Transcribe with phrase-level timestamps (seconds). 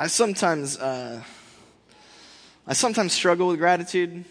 [0.00, 1.22] I sometimes, uh,
[2.66, 4.24] I sometimes struggle with gratitude.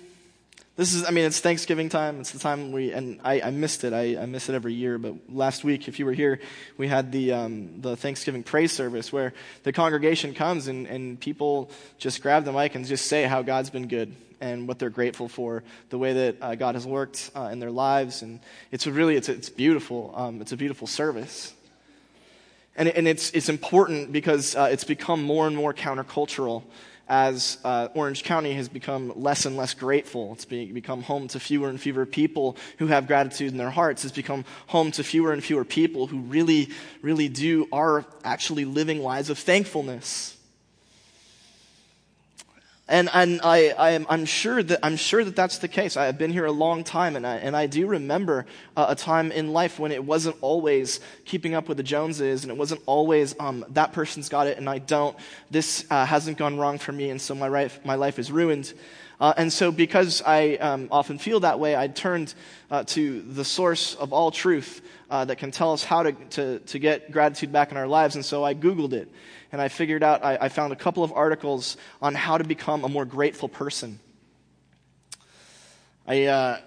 [0.75, 2.19] This is, I mean, it's Thanksgiving time.
[2.19, 3.93] It's the time we, and I, I missed it.
[3.93, 4.97] I, I, miss it every year.
[4.97, 6.39] But last week, if you were here,
[6.79, 11.69] we had the, um, the Thanksgiving praise service where the congregation comes and, and people
[11.99, 15.29] just grab the mic and just say how God's been good and what they're grateful
[15.29, 18.23] for, the way that uh, God has worked uh, in their lives.
[18.23, 18.39] And
[18.71, 20.15] it's really, it's, it's beautiful.
[20.15, 21.53] Um, it's a beautiful service.
[22.75, 26.63] And, and it's, it's important because uh, it's become more and more countercultural
[27.09, 30.33] as uh, Orange County has become less and less grateful.
[30.33, 34.05] It's be, become home to fewer and fewer people who have gratitude in their hearts.
[34.05, 36.69] It's become home to fewer and fewer people who really,
[37.01, 40.37] really do, are actually living lives of thankfulness.
[42.89, 45.95] And, and I, I am, I'm, sure that, I'm sure that that's the case.
[45.95, 48.95] I have been here a long time, and I, and I do remember uh, a
[48.95, 52.81] time in life when it wasn't always keeping up with the Joneses, and it wasn't
[52.87, 55.15] always um, that person's got it and I don't.
[55.51, 58.73] This uh, hasn't gone wrong for me, and so my life, my life is ruined.
[59.19, 62.33] Uh, and so, because I um, often feel that way, I turned
[62.71, 66.59] uh, to the source of all truth uh, that can tell us how to, to,
[66.59, 68.15] to get gratitude back in our lives.
[68.15, 69.11] And so I Googled it
[69.51, 72.83] and I figured out, I, I found a couple of articles on how to become
[72.83, 73.99] a more grateful person.
[76.07, 76.57] I uh,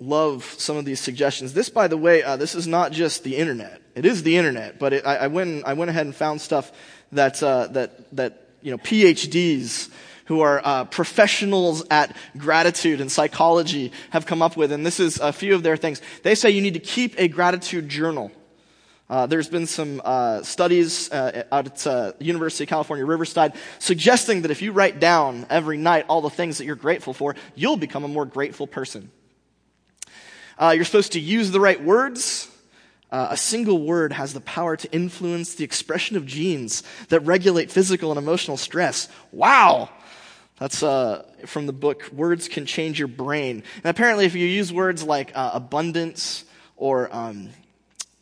[0.00, 1.52] love some of these suggestions.
[1.52, 3.80] This, by the way, uh, this is not just the internet.
[3.94, 6.70] It is the internet, but it, I, I, went, I went ahead and found stuff
[7.12, 9.90] that, uh, that, that you know, PhDs
[10.28, 15.18] who are uh, professionals at gratitude and psychology have come up with, and this is
[15.18, 16.02] a few of their things.
[16.22, 18.30] They say you need to keep a gratitude journal.
[19.08, 24.42] Uh, there's been some uh, studies uh, out at uh, University of California, Riverside, suggesting
[24.42, 27.78] that if you write down every night all the things that you're grateful for, you'll
[27.78, 29.10] become a more grateful person.
[30.58, 32.50] Uh, you're supposed to use the right words.
[33.10, 37.70] Uh, a single word has the power to influence the expression of genes that regulate
[37.70, 39.08] physical and emotional stress.
[39.32, 39.88] Wow!
[40.58, 43.62] That's uh, from the book Words Can Change Your Brain.
[43.76, 46.44] And apparently, if you use words like abundance
[46.76, 47.50] or um,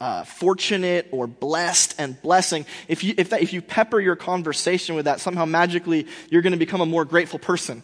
[0.01, 4.95] uh, fortunate or blessed and blessing, if you, if, that, if you pepper your conversation
[4.95, 7.83] with that, somehow magically you're going to become a more grateful person.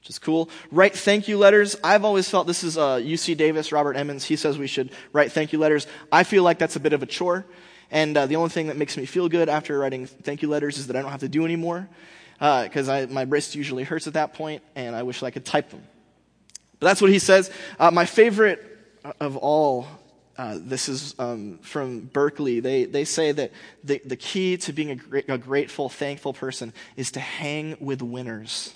[0.00, 0.48] Which is cool.
[0.70, 1.76] Write thank you letters.
[1.84, 4.24] I've always felt this is uh, UC Davis, Robert Emmons.
[4.24, 5.86] He says we should write thank you letters.
[6.10, 7.44] I feel like that's a bit of a chore.
[7.90, 10.78] And uh, the only thing that makes me feel good after writing thank you letters
[10.78, 11.86] is that I don't have to do anymore.
[12.40, 15.70] Because uh, my wrist usually hurts at that point, and I wish I could type
[15.70, 15.82] them.
[16.80, 17.50] But that's what he says.
[17.78, 18.66] Uh, my favorite
[19.20, 19.86] of all
[20.40, 22.60] uh, this is um, from Berkeley.
[22.60, 23.52] They, they say that
[23.84, 28.74] the, the key to being a, a grateful, thankful person is to hang with winners.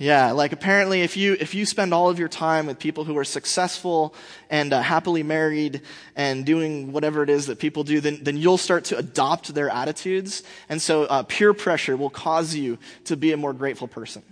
[0.00, 3.18] Yeah, like apparently, if you if you spend all of your time with people who
[3.18, 4.14] are successful
[4.48, 5.82] and uh, happily married
[6.16, 9.68] and doing whatever it is that people do, then then you'll start to adopt their
[9.68, 14.22] attitudes, and so uh, peer pressure will cause you to be a more grateful person.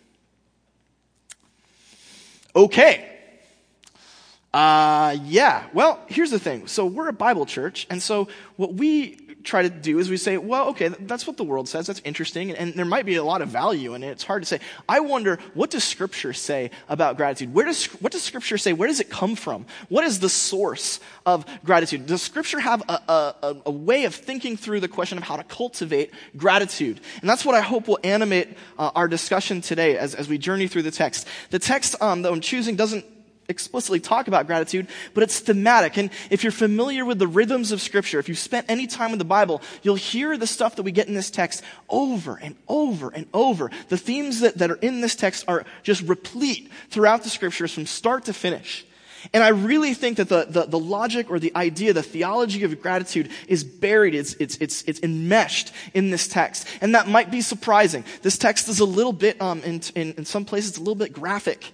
[2.57, 3.07] Okay,
[4.55, 5.67] uh, yeah.
[5.75, 6.67] Well, here's the thing.
[6.67, 10.37] So we're a Bible church, and so what we try to do is we say,
[10.37, 11.87] well, okay, that's what the world says.
[11.87, 14.11] That's interesting, and, and there might be a lot of value in it.
[14.11, 14.61] It's hard to say.
[14.89, 17.55] I wonder, what does Scripture say about gratitude?
[17.55, 18.73] Where does what does Scripture say?
[18.73, 19.67] Where does it come from?
[19.89, 22.07] What is the source of gratitude?
[22.07, 25.45] Does Scripture have a, a, a way of thinking through the question of how to
[25.45, 27.01] cultivate gratitude?
[27.21, 30.69] And that's what I hope will animate uh, our discussion today as, as we journey
[30.69, 31.27] through the text.
[31.51, 33.05] The text um, that I'm choosing doesn't
[33.49, 35.97] explicitly talk about gratitude, but it's thematic.
[35.97, 39.19] And if you're familiar with the rhythms of Scripture, if you've spent any time in
[39.19, 43.09] the Bible, you'll hear the stuff that we get in this text over and over
[43.09, 43.71] and over.
[43.89, 47.87] The themes that, that are in this text are just replete throughout the Scriptures from
[47.87, 48.85] start to finish.
[49.33, 52.81] And I really think that the, the, the, logic or the idea, the theology of
[52.81, 56.67] gratitude is buried, it's, it's, it's, it's enmeshed in this text.
[56.81, 58.05] And that might be surprising.
[58.23, 61.13] This text is a little bit, um, in, in, in some places, a little bit
[61.13, 61.73] graphic.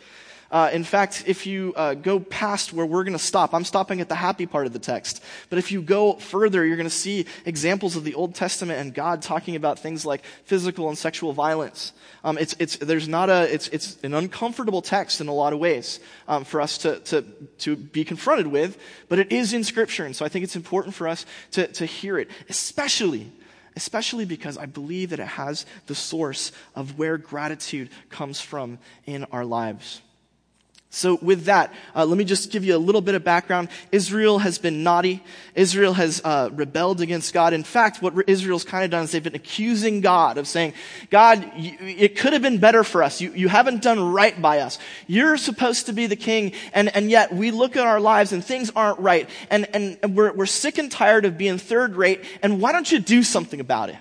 [0.54, 4.00] Uh, in fact, if you uh, go past where we're going to stop, I'm stopping
[4.00, 5.20] at the happy part of the text.
[5.50, 8.94] But if you go further, you're going to see examples of the Old Testament and
[8.94, 11.92] God talking about things like physical and sexual violence.
[12.22, 15.58] Um, it's, it's, there's not a, it's, it's an uncomfortable text in a lot of
[15.58, 15.98] ways
[16.28, 17.22] um, for us to, to,
[17.58, 20.04] to be confronted with, but it is in Scripture.
[20.04, 23.32] And so I think it's important for us to, to hear it, especially
[23.76, 29.24] especially because I believe that it has the source of where gratitude comes from in
[29.32, 30.00] our lives.
[30.94, 33.68] So, with that, uh, let me just give you a little bit of background.
[33.90, 35.24] Israel has been naughty.
[35.56, 37.52] Israel has uh, rebelled against God.
[37.52, 40.72] In fact, what Israel's kind of done is they've been accusing God of saying,
[41.10, 43.20] God, you, it could have been better for us.
[43.20, 44.78] You, you haven't done right by us.
[45.08, 48.44] You're supposed to be the king, and, and yet we look at our lives and
[48.44, 49.28] things aren't right.
[49.50, 53.00] And, and, we're, we're sick and tired of being third rate, and why don't you
[53.00, 53.96] do something about it?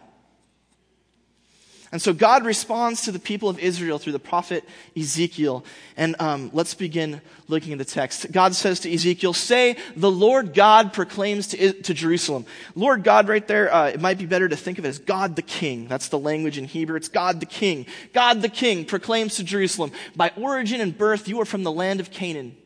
[1.93, 4.67] And so God responds to the people of Israel through the prophet
[4.97, 5.63] Ezekiel.
[5.95, 8.31] And um, let's begin looking at the text.
[8.31, 12.47] God says to Ezekiel, Say, the Lord God proclaims to, to Jerusalem.
[12.73, 15.35] Lord God, right there, uh, it might be better to think of it as God
[15.35, 15.87] the King.
[15.87, 16.95] That's the language in Hebrew.
[16.95, 17.85] It's God the King.
[18.11, 21.99] God the King proclaims to Jerusalem, By origin and birth, you are from the land
[21.99, 22.57] of Canaan.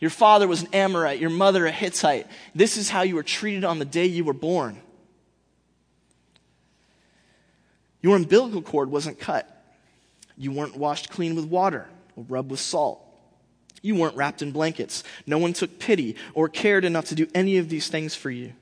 [0.00, 2.26] Your father was an Amorite, your mother a Hittite.
[2.52, 4.82] This is how you were treated on the day you were born.
[8.02, 9.46] Your umbilical cord wasn't cut.
[10.36, 11.86] You weren't washed clean with water
[12.16, 13.04] or rubbed with salt.
[13.82, 15.04] You weren't wrapped in blankets.
[15.26, 18.52] No one took pity or cared enough to do any of these things for you.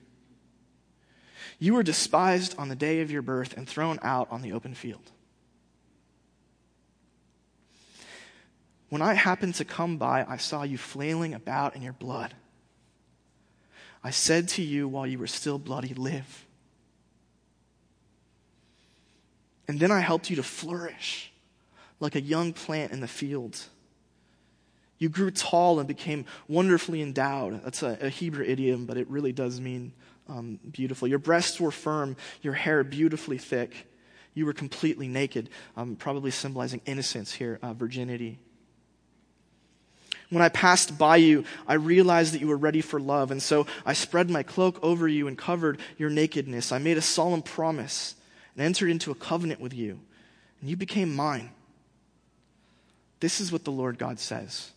[1.58, 4.75] You were despised on the day of your birth and thrown out on the open
[4.75, 5.11] field.
[8.90, 12.35] When I happened to come by, I saw you flailing about in your blood.
[14.02, 16.46] I said to you while you were still bloody, Live.
[19.69, 21.31] And then I helped you to flourish
[22.00, 23.69] like a young plant in the fields.
[24.99, 27.62] You grew tall and became wonderfully endowed.
[27.62, 29.93] That's a, a Hebrew idiom, but it really does mean
[30.29, 31.06] um, beautiful.
[31.06, 33.87] Your breasts were firm, your hair beautifully thick.
[34.35, 38.38] You were completely naked, um, probably symbolizing innocence here, uh, virginity.
[40.31, 43.67] When I passed by you, I realized that you were ready for love, and so
[43.87, 46.71] I spread my cloak over you and covered your nakedness.
[46.71, 48.14] I made a solemn promise
[48.58, 50.00] and entered into a covenant with you,
[50.60, 51.50] and you became mine.
[53.20, 54.72] This is what the Lord God says.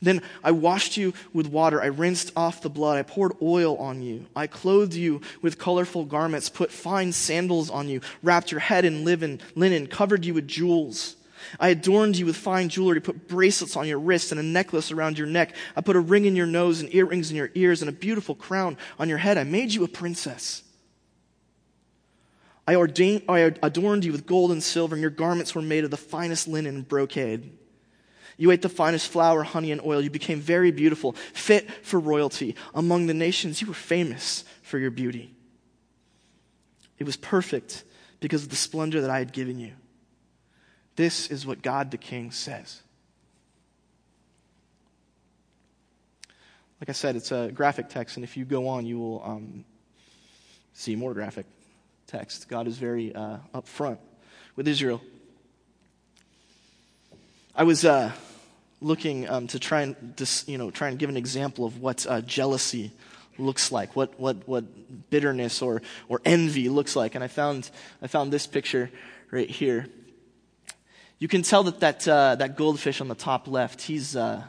[0.00, 1.82] Then I washed you with water.
[1.82, 2.98] I rinsed off the blood.
[2.98, 4.26] I poured oil on you.
[4.36, 9.04] I clothed you with colorful garments, put fine sandals on you, wrapped your head in
[9.04, 11.16] linen, covered you with jewels.
[11.58, 15.18] I adorned you with fine jewelry, put bracelets on your wrists and a necklace around
[15.18, 15.56] your neck.
[15.74, 18.36] I put a ring in your nose and earrings in your ears and a beautiful
[18.36, 19.36] crown on your head.
[19.36, 20.62] I made you a princess.
[22.70, 25.90] I, ordained, I adorned you with gold and silver, and your garments were made of
[25.90, 27.50] the finest linen and brocade.
[28.36, 30.00] You ate the finest flour, honey, and oil.
[30.00, 32.54] You became very beautiful, fit for royalty.
[32.72, 35.34] Among the nations, you were famous for your beauty.
[37.00, 37.82] It was perfect
[38.20, 39.72] because of the splendor that I had given you.
[40.94, 42.82] This is what God the King says.
[46.80, 49.64] Like I said, it's a graphic text, and if you go on, you will um,
[50.72, 51.46] see more graphic
[52.10, 52.48] text.
[52.48, 53.98] God is very uh, upfront
[54.56, 55.00] with Israel.
[57.54, 58.10] I was uh,
[58.80, 62.06] looking um, to try and dis, you know try and give an example of what
[62.08, 62.90] uh, jealousy
[63.38, 64.64] looks like, what what what
[65.10, 67.70] bitterness or or envy looks like, and I found
[68.02, 68.90] I found this picture
[69.30, 69.86] right here.
[71.20, 74.42] You can tell that that uh, that goldfish on the top left, he's uh,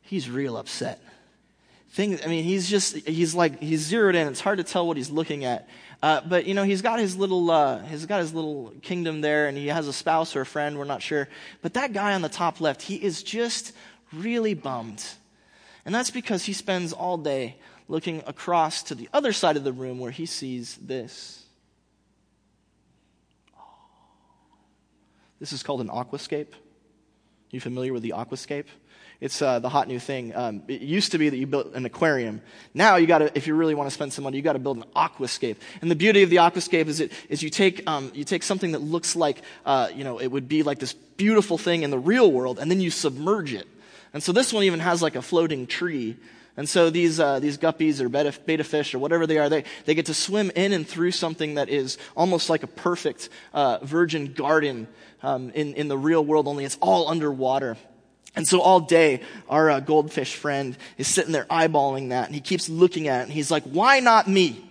[0.00, 1.00] he's real upset.
[1.90, 4.26] Thing, I mean, he's just he's like he's zeroed in.
[4.28, 5.68] It's hard to tell what he's looking at.
[6.04, 9.46] Uh, but you know, he's got his little uh, he's got his little kingdom there,
[9.46, 10.76] and he has a spouse or a friend.
[10.76, 11.30] We're not sure.
[11.62, 13.72] But that guy on the top left, he is just
[14.12, 15.02] really bummed,
[15.86, 17.56] and that's because he spends all day
[17.88, 21.42] looking across to the other side of the room where he sees this.
[25.40, 26.52] This is called an aquascape.
[27.50, 28.66] You familiar with the aquascape?
[29.20, 30.34] It's uh, the hot new thing.
[30.34, 32.42] Um, it used to be that you built an aquarium.
[32.74, 34.58] Now you got to, if you really want to spend some money, you got to
[34.58, 35.56] build an aquascape.
[35.80, 38.72] And the beauty of the aquascape is it is you take um, you take something
[38.72, 41.98] that looks like uh, you know it would be like this beautiful thing in the
[41.98, 43.66] real world, and then you submerge it.
[44.12, 46.16] And so this one even has like a floating tree.
[46.56, 49.64] And so these, uh, these guppies or beta, beta, fish or whatever they are, they,
[49.86, 53.78] they get to swim in and through something that is almost like a perfect uh,
[53.82, 54.86] virgin garden
[55.22, 57.76] um, in, in the real world, only it's all underwater.
[58.36, 62.40] And so all day, our uh, goldfish friend is sitting there eyeballing that, and he
[62.40, 64.64] keeps looking at it, and he's like, why not me?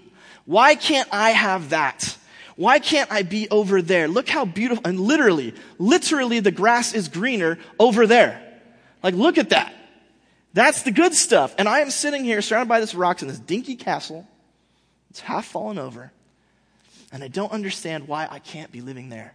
[0.46, 2.18] Why can't I have that?
[2.56, 4.08] Why can't I be over there?
[4.08, 8.42] Look how beautiful, and literally, literally the grass is greener over there.
[9.02, 9.74] Like, look at that.
[10.54, 11.56] That's the good stuff.
[11.58, 14.28] And I am sitting here surrounded by this rocks in this dinky castle.
[15.10, 16.12] It's half fallen over.
[17.12, 19.34] And I don't understand why I can't be living there.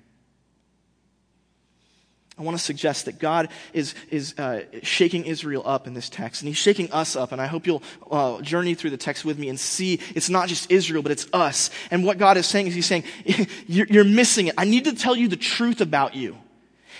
[2.38, 6.40] I want to suggest that God is, is uh, shaking Israel up in this text,
[6.40, 7.32] and He's shaking us up.
[7.32, 10.48] And I hope you'll uh, journey through the text with me and see it's not
[10.48, 11.70] just Israel, but it's us.
[11.90, 13.04] And what God is saying is He's saying,
[13.66, 14.54] you're, missing it.
[14.56, 16.38] I need to tell you the truth about you,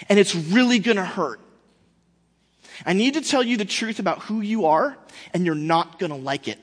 [0.09, 1.41] and it's really going to hurt.
[2.85, 4.99] I need to tell you the truth about who you are,
[5.33, 6.59] and you're not going to like it.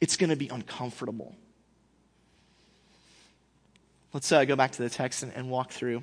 [0.00, 1.36] It's going to be uncomfortable.
[4.14, 6.02] Let's uh, go back to the text and, and walk through.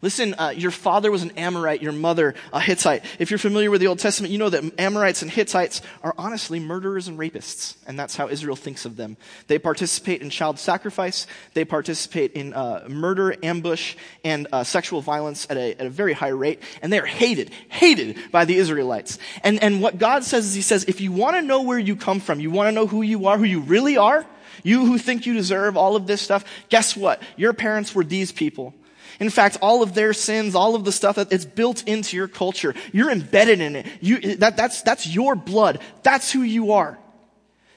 [0.00, 3.04] Listen, uh, your father was an Amorite, your mother a Hittite.
[3.18, 6.60] If you're familiar with the Old Testament, you know that Amorites and Hittites are honestly
[6.60, 9.16] murderers and rapists, and that's how Israel thinks of them.
[9.48, 15.48] They participate in child sacrifice, they participate in uh, murder, ambush, and uh, sexual violence
[15.50, 19.18] at a, at a very high rate, and they are hated, hated by the Israelites.
[19.42, 21.96] And, and what God says is He says, if you want to know where you
[21.96, 24.24] come from, you want to know who you are, who you really are,
[24.62, 27.20] you who think you deserve all of this stuff, guess what?
[27.36, 28.74] Your parents were these people.
[29.20, 32.28] In fact, all of their sins, all of the stuff that it's built into your
[32.28, 33.86] culture, you're embedded in it.
[34.00, 35.80] You, that, that's, that's your blood.
[36.02, 36.98] That's who you are.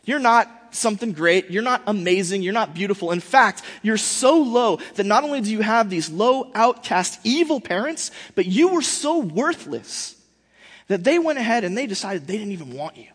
[0.04, 1.50] You're not something great.
[1.50, 2.44] You're not amazing.
[2.44, 3.12] You're not beautiful.
[3.12, 7.60] In fact, you're so low that not only do you have these low, outcast, evil
[7.60, 10.16] parents, but you were so worthless
[10.88, 13.08] that they went ahead and they decided they didn't even want you.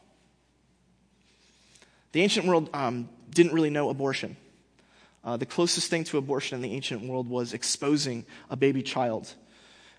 [2.13, 4.37] The ancient world um, didn't really know abortion.
[5.27, 9.35] Uh, the closest thing to abortion in the ancient world was exposing a baby child.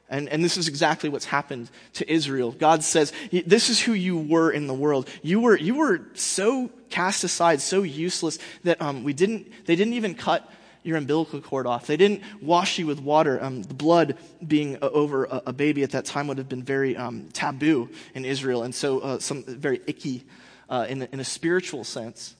[0.10, 2.53] And, and this is exactly what's happened to Israel.
[2.53, 3.12] God says,
[3.46, 5.10] this is who you were in the world.
[5.22, 9.93] You were, you were so cast aside, so useless that um, we didn't, they didn't
[9.93, 10.50] even cut
[10.84, 11.88] your umbilical cord off.
[11.88, 13.43] They didn't wash you with water.
[13.43, 14.15] Um, the blood
[14.48, 17.89] being uh, over a, a, baby at that time would have been very um, taboo
[18.15, 20.24] in Israel, and so uh, some very icky
[20.69, 22.37] uh, in, in a spiritual sense.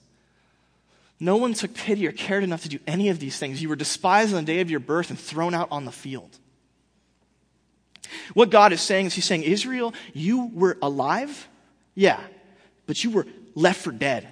[1.20, 3.60] No one took pity or cared enough to do any of these things.
[3.60, 6.38] You were despised on the day of your birth and thrown out on the field.
[8.34, 11.48] What God is saying is He's saying, Israel, you were alive,
[11.94, 12.20] yeah,
[12.86, 14.28] but you were left for dead.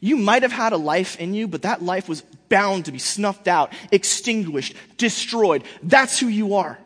[0.00, 2.98] You might have had a life in you, but that life was bound to be
[2.98, 5.64] snuffed out, extinguished, destroyed.
[5.82, 6.78] That's who you are.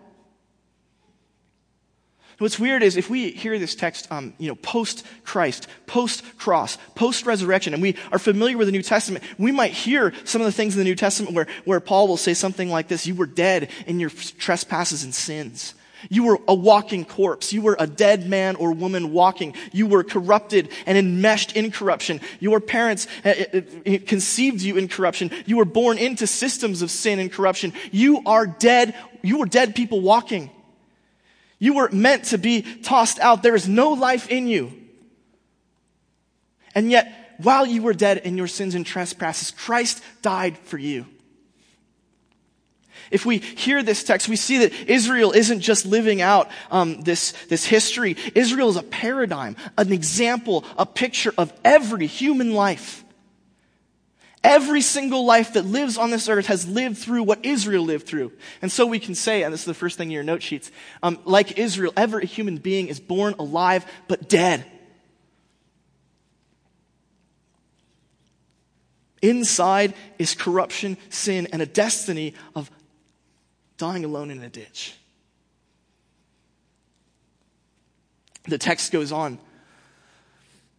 [2.39, 6.79] What's weird is if we hear this text, um, you know, post Christ, post cross,
[6.95, 10.47] post resurrection, and we are familiar with the New Testament, we might hear some of
[10.47, 13.17] the things in the New Testament where, where Paul will say something like this You
[13.17, 15.75] were dead in your trespasses and sins.
[16.11, 17.53] You were a walking corpse.
[17.53, 19.55] You were a dead man or woman walking.
[19.73, 22.21] You were corrupted and enmeshed in corruption.
[22.39, 25.33] Your parents uh, uh, uh, conceived you in corruption.
[25.45, 27.73] You were born into systems of sin and corruption.
[27.91, 28.95] You are dead.
[29.23, 30.51] You were dead people walking.
[31.59, 33.43] You were meant to be tossed out.
[33.43, 34.73] There is no life in you.
[36.75, 41.07] And yet, while you were dead in your sins and trespasses, Christ died for you.
[43.11, 47.33] If we hear this text, we see that Israel isn't just living out um, this,
[47.49, 48.17] this history.
[48.35, 53.05] Israel is a paradigm, an example, a picture of every human life.
[54.45, 58.33] Every single life that lives on this earth has lived through what Israel lived through.
[58.63, 60.71] And so we can say, and this is the first thing in your note sheets,
[61.03, 64.65] um, like Israel, every human being is born alive but dead.
[69.21, 72.71] Inside is corruption, sin, and a destiny of
[73.77, 74.95] dying alone in a ditch.
[78.45, 79.39] The text goes on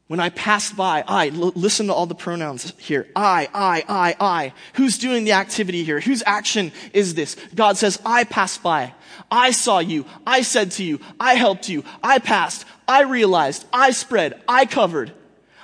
[0.10, 3.08] when I passed by, I, l- listen to all the pronouns here.
[3.16, 4.54] I, I, I, I.
[4.74, 6.00] Who's doing the activity here?
[6.00, 7.36] Whose action is this?
[7.54, 8.96] God says, I passed by.
[9.30, 10.06] I saw you.
[10.26, 11.00] I said to you.
[11.20, 11.84] I helped you.
[12.04, 12.66] I passed.
[12.88, 13.68] I realized.
[13.72, 14.42] I spread.
[14.48, 15.14] I covered.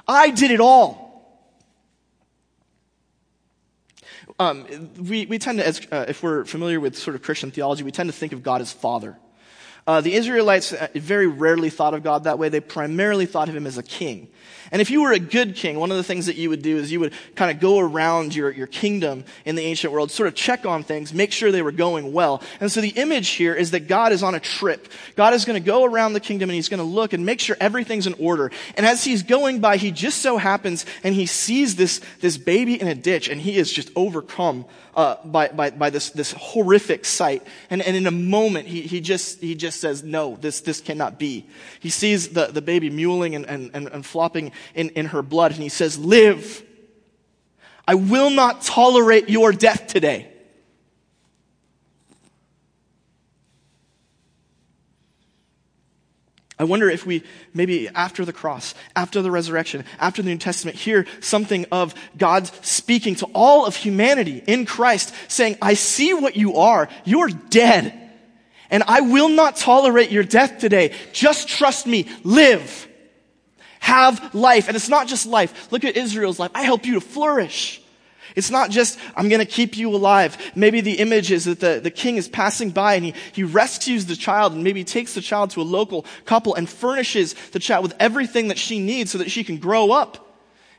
[0.08, 1.42] I did it all.
[4.38, 7.82] Um, we, we tend to, as, uh, if we're familiar with sort of Christian theology,
[7.82, 9.18] we tend to think of God as Father.
[9.88, 12.50] Uh, the Israelites uh, very rarely thought of God that way.
[12.50, 14.30] They primarily thought of him as a king.
[14.72, 16.78] And if you were a good king, one of the things that you would do
[16.78, 20.28] is you would kind of go around your, your kingdom in the ancient world, sort
[20.28, 22.42] of check on things, make sure they were going well.
[22.60, 24.88] And so the image here is that God is on a trip.
[25.16, 27.40] God is going to go around the kingdom and he's going to look and make
[27.40, 28.52] sure everything's in order.
[28.76, 32.80] And as he's going by, he just so happens and he sees this, this baby
[32.80, 37.06] in a ditch and he is just overcome uh, by, by, by this, this horrific
[37.06, 37.44] sight.
[37.70, 41.20] And, and in a moment, he, he, just, he just says, no, this, this cannot
[41.20, 41.46] be.
[41.80, 45.52] He sees the, the baby mewling and, and, and, and flopping in, in her blood,
[45.52, 46.64] and he says, live.
[47.88, 50.32] I will not tolerate your death today.
[56.58, 60.78] I wonder if we, maybe after the cross, after the resurrection, after the New Testament,
[60.78, 66.38] hear something of God speaking to all of humanity in Christ, saying, I see what
[66.38, 66.88] you are.
[67.04, 68.02] You're dead.
[68.70, 70.94] And I will not tolerate your death today.
[71.12, 72.08] Just trust me.
[72.24, 72.88] Live.
[73.86, 74.68] Have life.
[74.68, 75.72] And it's not just life.
[75.72, 76.50] Look at Israel's life.
[76.56, 77.84] I help you to flourish.
[78.36, 80.38] It's not just, I'm going to keep you alive.
[80.56, 84.08] Maybe the image is that the, the king is passing by and he, he rescues
[84.08, 87.84] the child and maybe takes the child to a local couple and furnishes the child
[87.84, 90.25] with everything that she needs so that she can grow up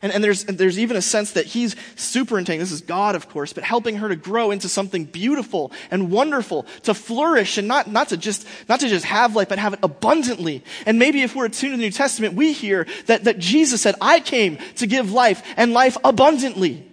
[0.02, 3.28] And, and there's, and there's even a sense that he's superintending, this is God, of
[3.30, 7.90] course, but helping her to grow into something beautiful and wonderful, to flourish and not,
[7.90, 10.62] not to just, not to just have life, but have it abundantly.
[10.84, 13.94] And maybe if we're attuned to the New Testament, we hear that, that Jesus said,
[14.00, 16.86] I came to give life and life abundantly.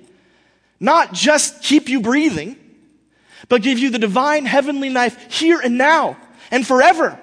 [0.79, 2.57] Not just keep you breathing,
[3.49, 6.17] but give you the divine heavenly life here and now
[6.51, 7.19] and forever.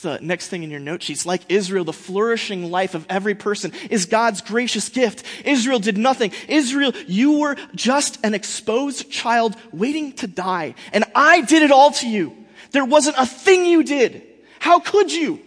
[0.00, 1.26] The next thing in your note sheets.
[1.26, 5.24] Like Israel, the flourishing life of every person is God's gracious gift.
[5.44, 6.32] Israel did nothing.
[6.48, 10.74] Israel, you were just an exposed child waiting to die.
[10.92, 12.36] And I did it all to you.
[12.72, 14.22] There wasn't a thing you did.
[14.58, 15.40] How could you?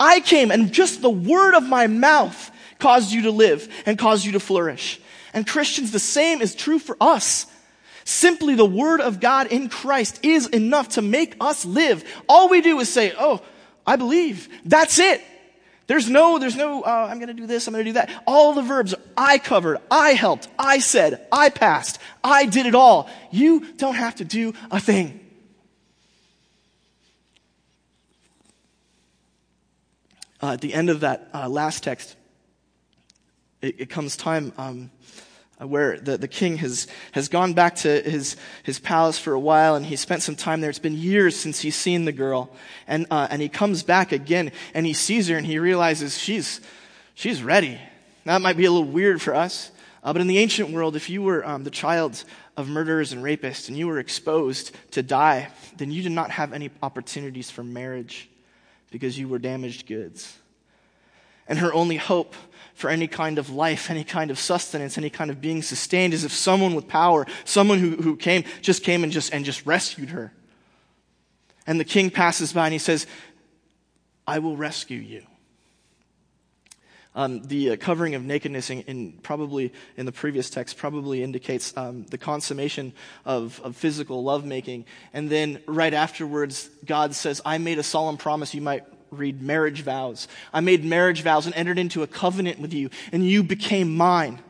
[0.00, 4.24] I came and just the word of my mouth caused you to live and caused
[4.24, 5.00] you to flourish.
[5.32, 7.46] And Christians, the same is true for us.
[8.08, 12.02] Simply the word of God in Christ is enough to make us live.
[12.26, 13.42] All we do is say, Oh,
[13.86, 14.48] I believe.
[14.64, 15.20] That's it.
[15.88, 18.22] There's no, there's no, uh, I'm going to do this, I'm going to do that.
[18.26, 23.10] All the verbs I covered, I helped, I said, I passed, I did it all.
[23.30, 25.20] You don't have to do a thing.
[30.42, 32.16] Uh, at the end of that uh, last text,
[33.60, 34.90] it, it comes time um,
[35.66, 39.74] where the, the king has, has gone back to his, his palace for a while
[39.74, 40.70] and he spent some time there.
[40.70, 42.50] It's been years since he's seen the girl.
[42.86, 46.60] And, uh, and he comes back again and he sees her and he realizes she's,
[47.14, 47.80] she's ready.
[48.24, 49.72] That might be a little weird for us.
[50.04, 52.22] Uh, but in the ancient world, if you were um, the child
[52.56, 56.52] of murderers and rapists and you were exposed to die, then you did not have
[56.52, 58.28] any opportunities for marriage
[58.90, 60.37] because you were damaged goods.
[61.48, 62.34] And her only hope
[62.74, 66.22] for any kind of life, any kind of sustenance, any kind of being sustained, is
[66.22, 70.10] if someone with power, someone who, who came, just came and just, and just rescued
[70.10, 70.32] her.
[71.66, 73.06] And the king passes by and he says,
[74.26, 75.22] I will rescue you.
[77.14, 81.76] Um, the uh, covering of nakedness in, in, probably in the previous text probably indicates
[81.76, 82.92] um, the consummation
[83.24, 84.84] of, of physical lovemaking.
[85.12, 89.82] And then right afterwards, God says, I made a solemn promise you might read marriage
[89.82, 90.28] vows.
[90.52, 94.40] I made marriage vows and entered into a covenant with you, and you became mine.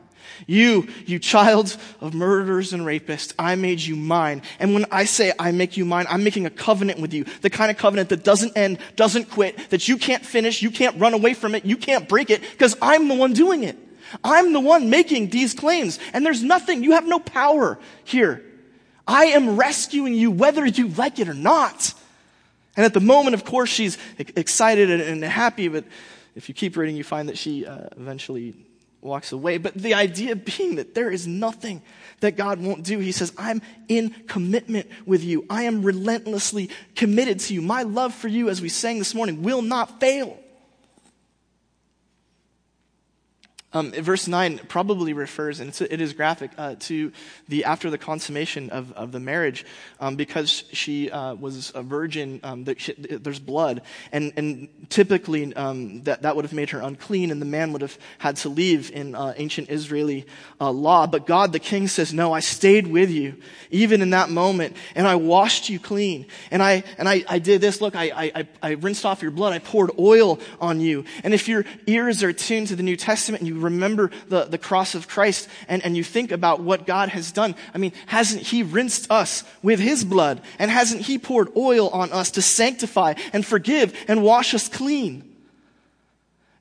[0.46, 4.42] You, you child of murderers and rapists, I made you mine.
[4.60, 7.24] And when I say I make you mine, I'm making a covenant with you.
[7.24, 10.98] The kind of covenant that doesn't end, doesn't quit, that you can't finish, you can't
[11.00, 13.76] run away from it, you can't break it, because I'm the one doing it.
[14.24, 15.98] I'm the one making these claims.
[16.12, 18.44] And there's nothing, you have no power here.
[19.06, 21.94] I am rescuing you whether you like it or not.
[22.78, 25.84] And at the moment, of course, she's excited and, happy, but
[26.36, 28.54] if you keep reading, you find that she uh, eventually
[29.00, 29.58] walks away.
[29.58, 31.82] But the idea being that there is nothing
[32.20, 33.00] that God won't do.
[33.00, 35.44] He says, I'm in commitment with you.
[35.50, 37.62] I am relentlessly committed to you.
[37.62, 40.38] My love for you, as we sang this morning, will not fail.
[43.74, 47.12] Um, verse 9 probably refers, and it is graphic, uh, to
[47.48, 49.66] the after the consummation of, of the marriage,
[50.00, 53.82] um, because she uh, was a virgin, um, she, there's blood.
[54.10, 57.82] And, and typically, um, that, that would have made her unclean, and the man would
[57.82, 60.24] have had to leave in uh, ancient Israeli
[60.58, 61.06] uh, law.
[61.06, 63.36] But God, the king, says, No, I stayed with you,
[63.70, 66.24] even in that moment, and I washed you clean.
[66.50, 67.82] And I, and I, I did this.
[67.82, 71.04] Look, I, I, I rinsed off your blood, I poured oil on you.
[71.22, 74.58] And if your ears are tuned to the New Testament and you remember the, the
[74.58, 78.42] cross of Christ and, and you think about what God has done, I mean, hasn't
[78.42, 80.40] He rinsed us with His blood?
[80.58, 85.24] And hasn't He poured oil on us to sanctify and forgive and wash us clean?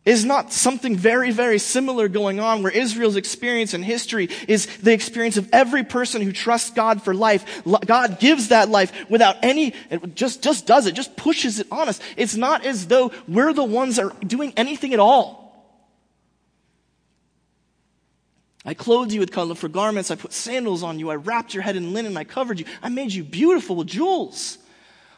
[0.08, 4.94] Is not something very, very similar going on where Israel's experience in history is the
[4.94, 7.62] experience of every person who trusts God for life.
[7.86, 11.90] God gives that life without any, it just, just does it, just pushes it on
[11.90, 12.00] us.
[12.16, 15.47] It's not as though we're the ones that are doing anything at all.
[18.68, 20.12] I clothed you with colorful garments.
[20.12, 21.10] I put sandals on you.
[21.10, 22.18] I wrapped your head in linen.
[22.18, 22.66] I covered you.
[22.84, 24.58] I made you beautiful with jewels.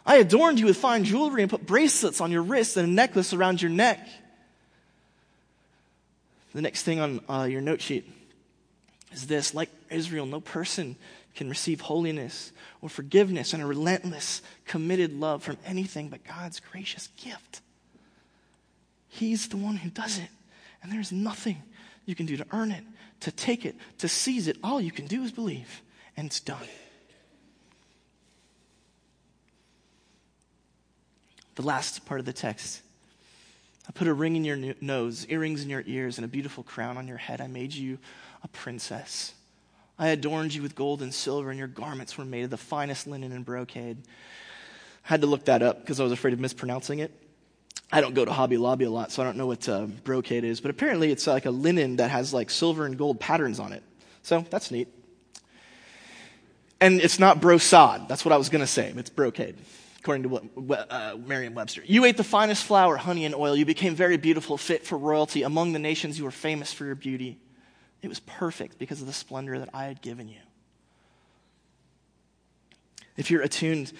[0.05, 3.33] I adorned you with fine jewelry and put bracelets on your wrists and a necklace
[3.33, 4.07] around your neck.
[6.53, 8.07] The next thing on uh, your note sheet
[9.11, 10.95] is this like Israel, no person
[11.35, 12.51] can receive holiness
[12.83, 17.61] or forgiveness and a relentless, committed love from anything but God's gracious gift.
[19.07, 20.29] He's the one who does it,
[20.83, 21.63] and there's nothing
[22.09, 22.83] you can do to earn it
[23.21, 24.57] to take it, to seize it.
[24.63, 25.81] All you can do is believe,
[26.15, 26.67] and it's done.
[31.55, 32.81] The last part of the text.
[33.87, 36.97] I put a ring in your nose, earrings in your ears, and a beautiful crown
[36.97, 37.41] on your head.
[37.41, 37.97] I made you
[38.43, 39.33] a princess.
[39.97, 43.07] I adorned you with gold and silver, and your garments were made of the finest
[43.07, 43.97] linen and brocade.
[45.05, 47.11] I had to look that up because I was afraid of mispronouncing it.
[47.91, 50.43] I don't go to Hobby Lobby a lot, so I don't know what uh, brocade
[50.43, 53.73] is, but apparently it's like a linen that has like silver and gold patterns on
[53.73, 53.83] it.
[54.21, 54.87] So that's neat.
[56.79, 58.07] And it's not brosad.
[58.07, 58.93] That's what I was going to say.
[58.95, 59.57] It's brocade,
[59.99, 61.81] according to uh, Merriam Webster.
[61.83, 63.55] You ate the finest flour, honey, and oil.
[63.55, 65.43] You became very beautiful, fit for royalty.
[65.43, 67.39] Among the nations, you were famous for your beauty.
[68.01, 70.39] It was perfect because of the splendor that I had given you.
[73.17, 73.91] If you're attuned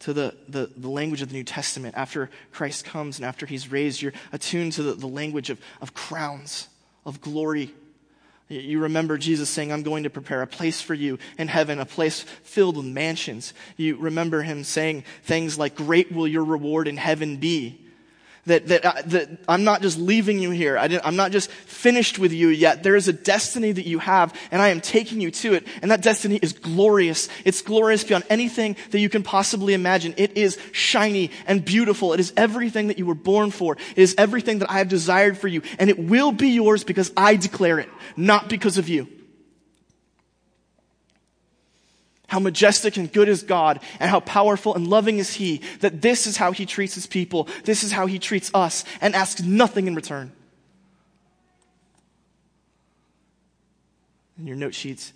[0.00, 1.94] to the, the, the, language of the New Testament.
[1.96, 5.94] After Christ comes and after he's raised, you're attuned to the, the language of, of
[5.94, 6.68] crowns,
[7.04, 7.74] of glory.
[8.48, 11.84] You remember Jesus saying, I'm going to prepare a place for you in heaven, a
[11.84, 13.52] place filled with mansions.
[13.76, 17.87] You remember him saying things like, Great will your reward in heaven be.
[18.48, 20.78] That, that, uh, that I'm not just leaving you here.
[20.78, 22.82] I am not just finished with you yet.
[22.82, 25.66] There is a destiny that you have, and I am taking you to it.
[25.82, 27.28] And that destiny is glorious.
[27.44, 30.14] It's glorious beyond anything that you can possibly imagine.
[30.16, 32.14] It is shiny and beautiful.
[32.14, 33.76] It is everything that you were born for.
[33.94, 35.60] It is everything that I have desired for you.
[35.78, 39.08] And it will be yours because I declare it, not because of you.
[42.28, 46.26] How majestic and good is God, and how powerful and loving is He, that this
[46.26, 49.86] is how He treats His people, this is how He treats us, and asks nothing
[49.86, 50.30] in return.
[54.38, 55.12] In your note sheets,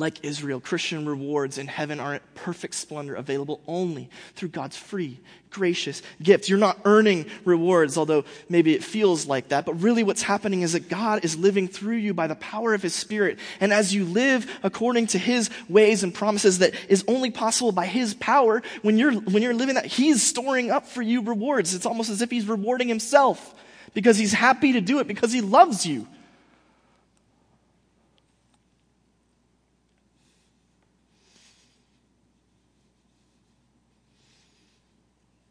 [0.00, 5.20] like Israel, Christian rewards in heaven are at perfect splendor, available only through God's free,
[5.50, 6.48] gracious gifts.
[6.48, 9.66] You're not earning rewards, although maybe it feels like that.
[9.66, 12.82] But really, what's happening is that God is living through you by the power of
[12.82, 13.38] His Spirit.
[13.60, 17.86] And as you live according to His ways and promises that is only possible by
[17.86, 21.74] His power, when you're, when you're living that, He's storing up for you rewards.
[21.74, 23.54] It's almost as if He's rewarding Himself
[23.94, 26.08] because He's happy to do it because He loves you.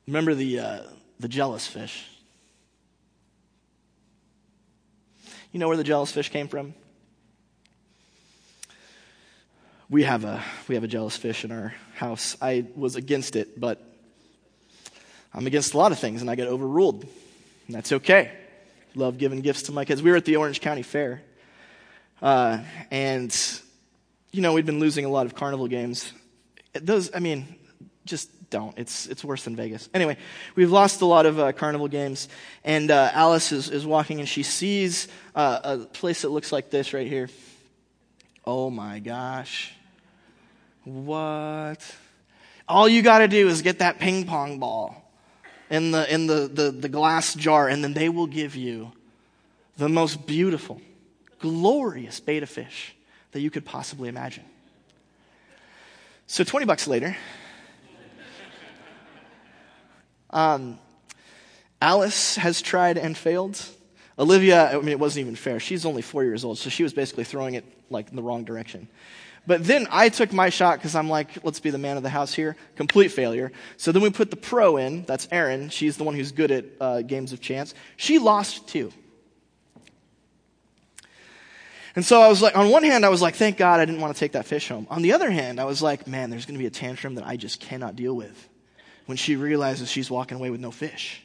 [0.10, 0.80] Remember the, uh,
[1.20, 2.04] the jealous fish?
[5.52, 6.74] You know where the jealous fish came from?
[9.88, 12.36] We have a, we have a jealous fish in our house.
[12.42, 13.80] I was against it, but
[15.32, 17.04] I'm against a lot of things, and I get overruled.
[17.68, 18.32] And that's okay.
[18.96, 20.02] Love giving gifts to my kids.
[20.02, 21.22] We were at the Orange County Fair,
[22.20, 23.32] uh, and,
[24.32, 26.12] you know, we'd been losing a lot of carnival games.
[26.74, 27.46] Those, I mean,
[28.08, 28.78] just don't.
[28.78, 29.90] It's, it's worse than Vegas.
[29.94, 30.18] Anyway,
[30.56, 32.30] we've lost a lot of uh, carnival games,
[32.64, 36.70] and uh, Alice is, is walking and she sees uh, a place that looks like
[36.70, 37.30] this right here.
[38.46, 39.74] Oh my gosh.
[40.84, 41.96] What?
[42.68, 45.12] All you got to do is get that ping pong ball
[45.70, 48.92] in, the, in the, the, the glass jar, and then they will give you
[49.78, 50.82] the most beautiful,
[51.40, 52.96] glorious betta fish
[53.32, 54.44] that you could possibly imagine.
[56.28, 57.18] So 20 bucks later,
[60.30, 60.80] um,
[61.82, 63.64] Alice has tried and failed.
[64.18, 65.60] Olivia, I mean, it wasn't even fair.
[65.60, 68.44] She's only four years old, so she was basically throwing it like in the wrong
[68.44, 68.90] direction.
[69.48, 72.10] But then I took my shot because I'm like, let's be the man of the
[72.10, 72.58] house here.
[72.76, 73.52] Complete failure.
[73.78, 75.06] So then we put the pro in.
[75.06, 75.70] That's Erin.
[75.70, 77.74] She's the one who's good at uh, games of chance.
[77.96, 78.92] She lost too.
[81.96, 84.02] And so I was like, on one hand, I was like, thank God I didn't
[84.02, 84.86] want to take that fish home.
[84.90, 87.26] On the other hand, I was like, man, there's going to be a tantrum that
[87.26, 88.50] I just cannot deal with
[89.10, 91.24] when she realizes she's walking away with no fish.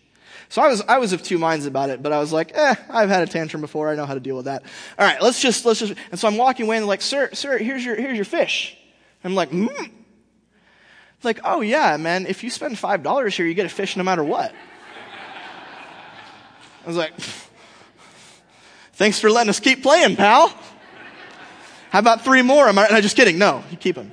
[0.48, 2.74] So I was, I was of two minds about it, but I was like, eh,
[2.88, 3.90] I've had a tantrum before.
[3.90, 4.62] I know how to deal with that.
[4.98, 7.58] All right, let's just, let's just, and so I'm walking away and like, sir, sir,
[7.58, 8.74] here's your, here's your fish.
[9.22, 9.66] I'm like, hmm.
[11.22, 14.24] Like, oh yeah, man, if you spend $5 here, you get a fish no matter
[14.24, 14.50] what.
[16.84, 17.12] I was like,
[18.94, 20.48] thanks for letting us keep playing, pal.
[21.90, 22.66] How about three more?
[22.66, 23.36] Am I, am I just kidding?
[23.36, 24.12] No, you keep them.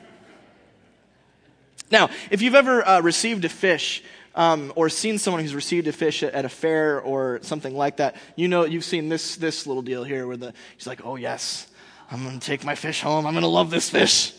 [1.92, 5.92] Now, if you've ever uh, received a fish, um, or seen someone who's received a
[5.92, 9.68] fish at, at, a fair or something like that, you know you've seen this this
[9.68, 11.68] little deal here where the he's like, "Oh yes,
[12.10, 13.26] I'm going to take my fish home.
[13.28, 14.34] I'm going to love this fish.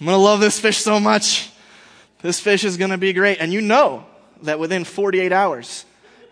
[0.00, 1.50] I'm going to love this fish so much.
[2.20, 4.04] This fish is going to be great." And you know
[4.42, 5.84] that within 48 hours,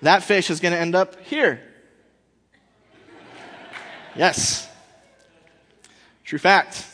[0.03, 1.61] that fish is going to end up here.
[4.17, 4.69] Yes.
[6.25, 6.85] True fact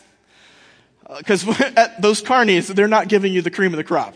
[1.18, 4.14] because uh, those carnies, they're not giving you the cream of the crop.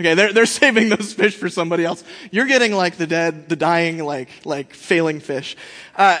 [0.00, 2.02] Okay, they're, they're saving those fish for somebody else.
[2.30, 5.56] You're getting like the dead, the dying, like, like failing fish.
[5.96, 6.18] Uh,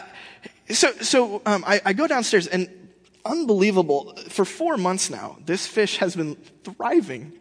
[0.70, 2.68] so, so, um, I, I go downstairs and
[3.24, 4.16] unbelievable.
[4.28, 7.32] For four months now, this fish has been thriving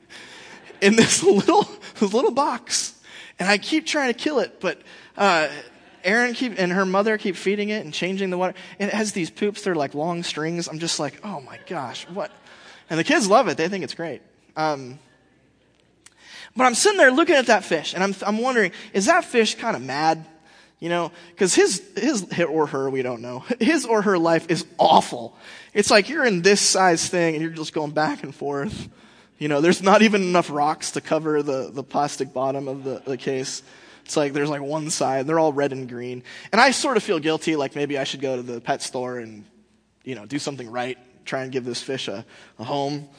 [0.81, 1.67] in this little,
[2.01, 2.95] little box.
[3.39, 4.81] And I keep trying to kill it, but,
[5.17, 5.49] uh,
[6.03, 8.55] Erin keep, and her mother keep feeding it and changing the water.
[8.79, 9.61] And it has these poops.
[9.61, 10.67] They're like long strings.
[10.67, 12.31] I'm just like, oh my gosh, what?
[12.91, 13.55] And the kids love it.
[13.55, 14.21] They think it's great.
[14.57, 14.99] Um,
[16.57, 19.55] But I'm sitting there looking at that fish, and I'm, I'm wondering, is that fish
[19.55, 20.25] kind of mad?
[20.81, 24.65] You know, because his, his, or her, we don't know, his or her life is
[24.77, 25.37] awful.
[25.73, 28.89] It's like you're in this size thing and you're just going back and forth.
[29.37, 33.01] You know, there's not even enough rocks to cover the, the plastic bottom of the,
[33.05, 33.63] the case.
[34.03, 36.23] It's like there's like one side, they're all red and green.
[36.51, 39.17] And I sort of feel guilty, like maybe I should go to the pet store
[39.19, 39.45] and,
[40.03, 42.25] you know, do something right, try and give this fish a,
[42.59, 43.09] a home.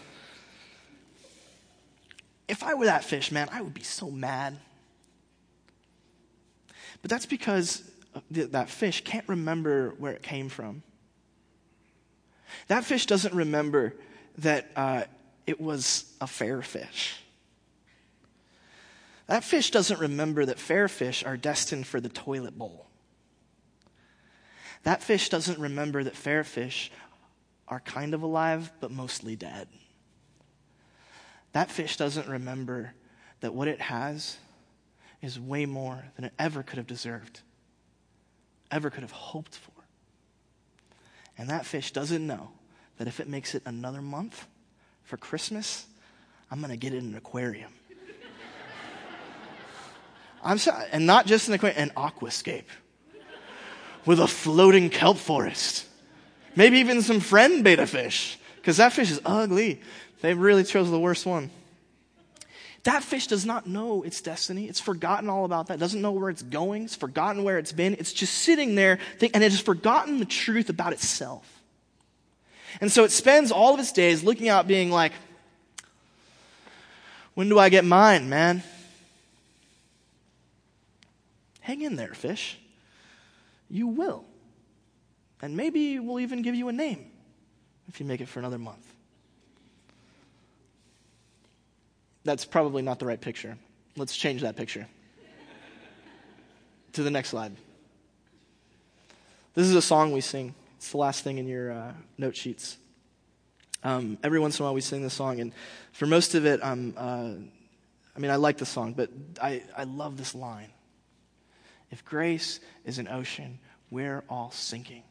[2.49, 4.59] If I were that fish, man, I would be so mad.
[7.01, 7.91] But that's because
[8.31, 10.83] that fish can't remember where it came from.
[12.69, 13.95] That fish doesn't remember
[14.39, 15.05] that uh,
[15.47, 17.19] it was a fair fish.
[19.27, 22.87] That fish doesn't remember that fair fish are destined for the toilet bowl.
[24.83, 26.91] That fish doesn't remember that fair fish
[27.73, 29.67] are kind of alive, but mostly dead.
[31.53, 32.93] That fish doesn't remember
[33.41, 34.37] that what it has
[35.23, 37.41] is way more than it ever could have deserved,
[38.71, 39.73] ever could have hoped for.
[41.39, 42.51] And that fish doesn't know
[42.99, 44.47] that if it makes it another month
[45.03, 45.87] for Christmas,
[46.51, 47.73] I'm going to get it in an aquarium.
[50.45, 50.59] I'm
[50.93, 52.69] and not just an aquarium, an aquascape
[54.05, 55.87] with a floating kelp forest.
[56.55, 59.81] Maybe even some friend betta fish, because that fish is ugly.
[60.21, 61.51] They really chose the worst one.
[62.85, 64.69] That fish does not know its destiny.
[64.69, 65.75] It's forgotten all about that.
[65.75, 66.85] It doesn't know where it's going.
[66.85, 67.95] It's forgotten where it's been.
[67.95, 71.61] It's just sitting there and it has forgotten the truth about itself.
[72.81, 75.13] And so it spends all of its days looking out, being like,
[77.35, 78.65] when do I get mine, man?
[81.61, 82.59] Hang in there, fish.
[83.71, 84.25] You will.
[85.43, 87.11] And maybe we'll even give you a name
[87.89, 88.87] if you make it for another month.
[92.25, 93.59] That's probably not the right picture.
[93.97, 94.87] Let's change that picture
[96.93, 97.57] to the next slide.
[99.55, 100.55] This is a song we sing.
[100.77, 102.79] It's the last thing in your uh, note sheets.
[103.83, 105.53] Um, every once in a while we sing this song, and
[105.91, 107.33] for most of it, um, uh,
[108.15, 109.11] I mean, I like the song, but
[109.43, 110.71] I, I love this line.
[111.91, 113.59] If grace is an ocean,
[113.91, 115.03] we're all sinking.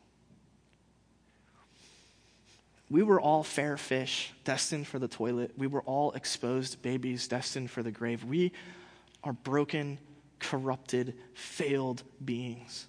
[2.92, 5.54] We were all fair fish destined for the toilet.
[5.56, 8.26] We were all exposed babies destined for the grave.
[8.26, 8.52] We
[9.24, 9.98] are broken,
[10.40, 12.88] corrupted, failed beings.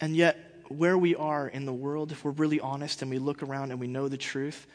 [0.00, 3.44] And yet, where we are in the world, if we're really honest and we look
[3.44, 4.66] around and we know the truth,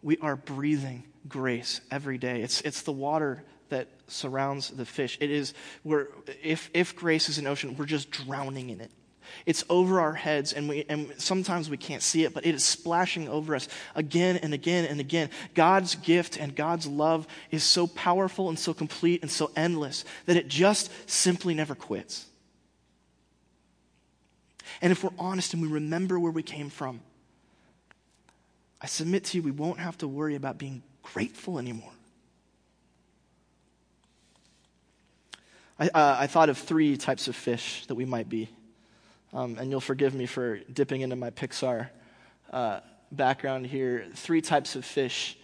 [0.00, 2.40] we are breathing grace every day.
[2.40, 5.18] It's, it's the water that surrounds the fish.
[5.20, 5.52] It is,
[5.82, 6.06] we're,
[6.42, 8.90] if, if grace is an ocean, we're just drowning in it.
[9.46, 12.64] It's over our heads, and, we, and sometimes we can't see it, but it is
[12.64, 15.30] splashing over us again and again and again.
[15.54, 20.36] God's gift and God's love is so powerful and so complete and so endless that
[20.36, 22.26] it just simply never quits.
[24.80, 27.00] And if we're honest and we remember where we came from,
[28.80, 31.92] I submit to you, we won't have to worry about being grateful anymore.
[35.78, 38.48] I, uh, I thought of three types of fish that we might be.
[39.34, 41.88] Um, and you'll forgive me for dipping into my Pixar
[42.52, 44.06] uh, background here.
[44.14, 45.36] Three types of fish.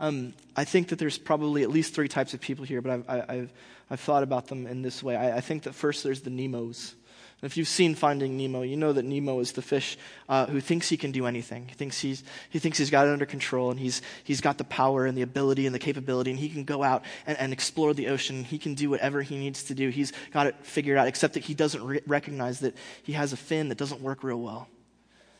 [0.00, 3.08] Um, I think that there's probably at least three types of people here, but I've,
[3.08, 3.52] I, have
[3.88, 5.16] I've thought about them in this way.
[5.16, 6.94] I, I think that first there's the Nemos.
[7.42, 10.88] If you've seen Finding Nemo, you know that Nemo is the fish uh, who thinks
[10.88, 11.68] he can do anything.
[11.68, 14.64] He thinks he's, he thinks he's got it under control and he's, he's got the
[14.64, 17.92] power and the ability and the capability and he can go out and, and explore
[17.92, 18.42] the ocean.
[18.42, 19.90] He can do whatever he needs to do.
[19.90, 23.36] He's got it figured out, except that he doesn't re- recognize that he has a
[23.36, 24.68] fin that doesn't work real well.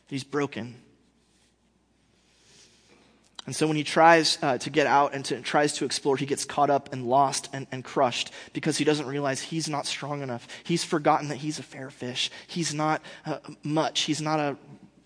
[0.07, 0.75] He's broken.
[3.47, 6.25] And so when he tries uh, to get out and to, tries to explore, he
[6.25, 10.21] gets caught up and lost and, and crushed because he doesn't realize he's not strong
[10.21, 10.47] enough.
[10.65, 12.29] He's forgotten that he's a fair fish.
[12.45, 14.01] He's not uh, much.
[14.01, 14.57] He's not a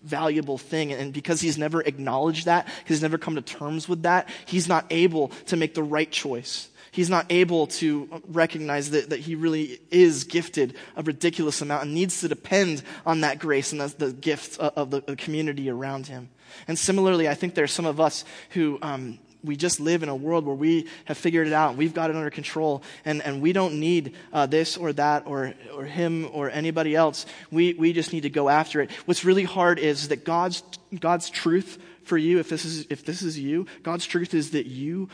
[0.02, 0.92] valuable thing.
[0.92, 4.86] And because he's never acknowledged that, he's never come to terms with that, he's not
[4.90, 6.68] able to make the right choice.
[6.92, 11.94] He's not able to recognize that, that he really is gifted a ridiculous amount and
[11.94, 16.06] needs to depend on that grace and the, the gift of the, the community around
[16.06, 16.28] him.
[16.68, 20.10] And similarly, I think there are some of us who um, we just live in
[20.10, 21.76] a world where we have figured it out.
[21.76, 25.54] We've got it under control, and, and we don't need uh, this or that or,
[25.74, 27.24] or him or anybody else.
[27.50, 28.90] We, we just need to go after it.
[29.06, 30.62] What's really hard is that God's,
[31.00, 34.66] God's truth for you, if this, is, if this is you, God's truth is that
[34.66, 35.08] you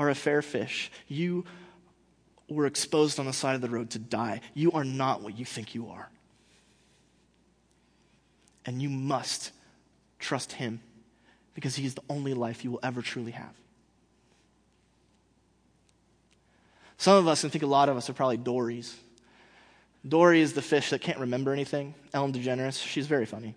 [0.00, 0.90] are a fair fish.
[1.08, 1.44] You
[2.48, 4.40] were exposed on the side of the road to die.
[4.54, 6.08] You are not what you think you are.
[8.64, 9.52] And you must
[10.18, 10.80] trust Him
[11.52, 13.52] because He is the only life you will ever truly have.
[16.96, 18.96] Some of us, and I think a lot of us, are probably Dories.
[20.08, 21.94] Dory is the fish that can't remember anything.
[22.14, 23.54] Ellen DeGeneres, she's very funny.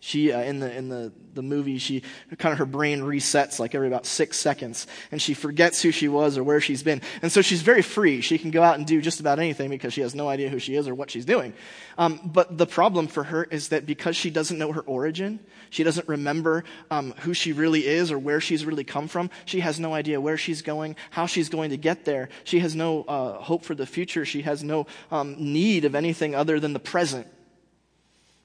[0.00, 2.02] She uh, in the in the the movie, she
[2.38, 6.06] kind of her brain resets like every about six seconds, and she forgets who she
[6.06, 8.20] was or where she's been, and so she's very free.
[8.20, 10.60] She can go out and do just about anything because she has no idea who
[10.60, 11.52] she is or what she's doing.
[11.96, 15.82] Um, but the problem for her is that because she doesn't know her origin, she
[15.82, 19.30] doesn't remember um, who she really is or where she's really come from.
[19.46, 22.28] She has no idea where she's going, how she's going to get there.
[22.44, 24.24] She has no uh, hope for the future.
[24.24, 27.26] She has no um, need of anything other than the present.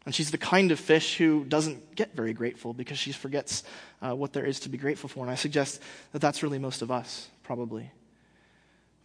[0.06, 3.64] And she's the kind of fish who doesn't get very grateful because she forgets
[4.02, 5.22] uh, what there is to be grateful for.
[5.22, 7.90] And I suggest that that's really most of us, probably.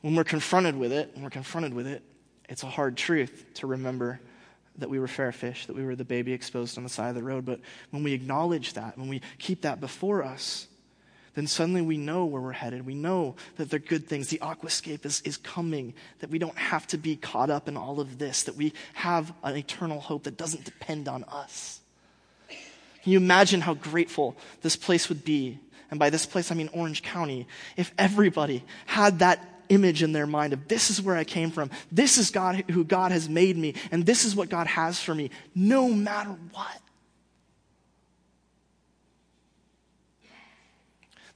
[0.00, 2.02] When we're confronted with it, when we're confronted with it,
[2.48, 4.20] it's a hard truth to remember
[4.78, 7.14] that we were fair fish, that we were the baby exposed on the side of
[7.14, 7.44] the road.
[7.44, 10.66] But when we acknowledge that, when we keep that before us,
[11.35, 12.87] then suddenly we know where we're headed.
[12.87, 14.29] We know that they're good things.
[14.29, 18.01] The aquascape is, is coming, that we don't have to be caught up in all
[18.01, 21.81] of this, that we have an eternal hope that doesn't depend on us.
[22.49, 25.59] Can you imagine how grateful this place would be?
[25.91, 27.47] And by this place, I mean Orange County.
[27.77, 31.71] If everybody had that image in their mind of this is where I came from,
[31.93, 35.14] this is God who God has made me, and this is what God has for
[35.14, 36.81] me, no matter what.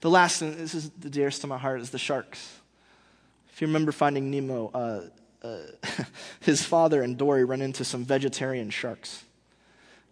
[0.02, 2.60] The last, and this is the dearest to my heart, is the sharks.
[3.52, 5.58] If you remember finding Nemo, uh, uh,
[6.40, 9.22] his father and Dory run into some vegetarian sharks.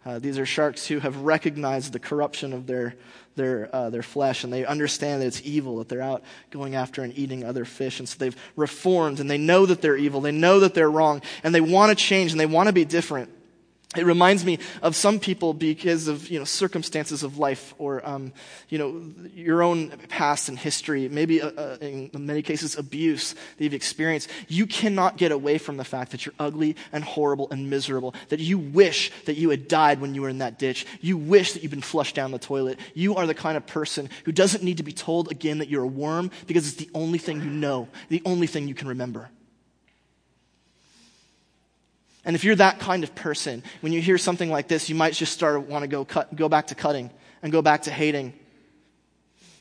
[0.07, 2.95] Uh, these are sharks who have recognized the corruption of their,
[3.35, 6.23] their, uh, their flesh, and they understand that it's evil, that they're out
[6.53, 7.99] going after and eating other fish.
[7.99, 11.21] And so they've reformed, and they know that they're evil, they know that they're wrong,
[11.43, 13.29] and they want to change, and they want to be different.
[13.97, 18.33] It reminds me of some people because of you know circumstances of life or um,
[18.69, 19.03] you know
[19.35, 24.31] your own past and history, maybe uh, uh, in many cases abuse that you've experienced.
[24.47, 28.15] You cannot get away from the fact that you're ugly and horrible and miserable.
[28.29, 30.87] That you wish that you had died when you were in that ditch.
[31.01, 32.79] You wish that you'd been flushed down the toilet.
[32.95, 35.83] You are the kind of person who doesn't need to be told again that you're
[35.83, 39.31] a worm because it's the only thing you know, the only thing you can remember.
[42.25, 45.15] And if you're that kind of person, when you hear something like this, you might
[45.15, 47.11] just start to want to go, cut, go back to cutting
[47.43, 48.35] and go back to hating.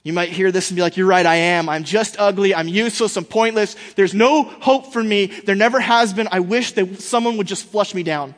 [0.03, 1.67] You might hear this and be like, You're right, I am.
[1.69, 2.55] I'm just ugly.
[2.55, 3.17] I'm useless.
[3.17, 3.75] I'm pointless.
[3.95, 5.25] There's no hope for me.
[5.27, 6.27] There never has been.
[6.31, 8.33] I wish that someone would just flush me down.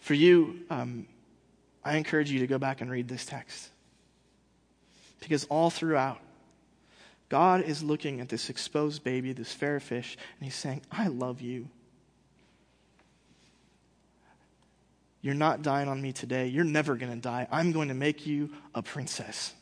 [0.00, 1.06] For you, um,
[1.84, 3.70] I encourage you to go back and read this text.
[5.20, 6.20] Because all throughout,
[7.32, 11.40] God is looking at this exposed baby, this fair fish, and he's saying, I love
[11.40, 11.66] you.
[15.22, 16.48] You're not dying on me today.
[16.48, 17.48] You're never going to die.
[17.50, 19.54] I'm going to make you a princess.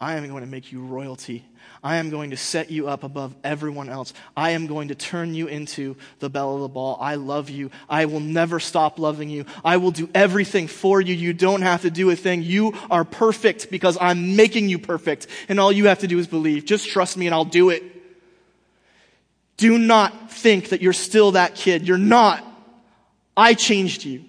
[0.00, 1.44] I am going to make you royalty.
[1.82, 4.12] I am going to set you up above everyone else.
[4.36, 6.98] I am going to turn you into the belle of the ball.
[7.00, 7.70] I love you.
[7.88, 9.44] I will never stop loving you.
[9.64, 11.14] I will do everything for you.
[11.14, 12.42] You don't have to do a thing.
[12.42, 15.26] You are perfect because I'm making you perfect.
[15.48, 16.64] And all you have to do is believe.
[16.64, 17.82] Just trust me and I'll do it.
[19.56, 21.86] Do not think that you're still that kid.
[21.86, 22.44] You're not.
[23.36, 24.24] I changed you.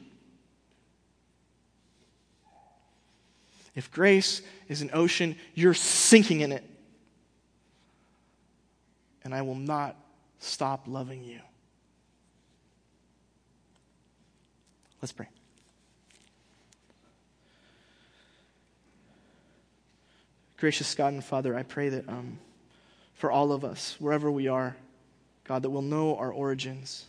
[3.76, 6.64] If grace is an ocean, you're sinking in it.
[9.24, 9.98] And I will not
[10.38, 11.40] stop loving you.
[15.02, 15.28] Let's pray.
[20.58, 22.38] Gracious God and Father, I pray that um,
[23.14, 24.76] for all of us, wherever we are,
[25.46, 27.06] God, that we'll know our origins,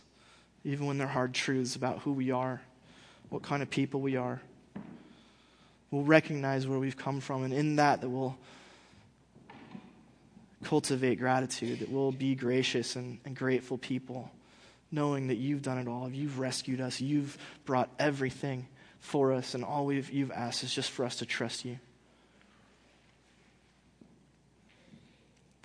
[0.63, 2.61] even when they're hard truths about who we are,
[3.29, 4.41] what kind of people we are.
[5.91, 8.37] We'll recognize where we've come from, and in that, that we'll
[10.63, 14.31] cultivate gratitude, that we'll be gracious and, and grateful people,
[14.89, 16.09] knowing that you've done it all.
[16.09, 18.67] You've rescued us, you've brought everything
[18.99, 21.77] for us, and all we've, you've asked is just for us to trust you.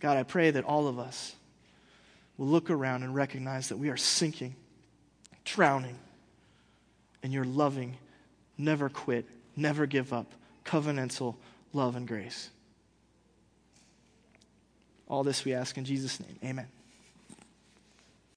[0.00, 1.34] God, I pray that all of us
[2.36, 4.56] will look around and recognize that we are sinking,
[5.44, 5.98] drowning
[7.22, 7.96] in your loving,
[8.58, 10.32] never quit, never give up,
[10.64, 11.36] covenantal
[11.72, 12.50] love and grace.
[15.08, 16.36] All this we ask in Jesus' name.
[16.44, 16.66] Amen.